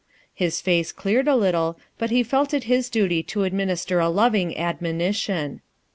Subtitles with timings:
[0.33, 4.09] His face cleared a little, but he felt it his duty to adminis ter a
[4.09, 5.61] loving admonition.